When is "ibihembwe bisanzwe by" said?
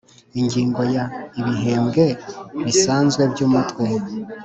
1.39-3.39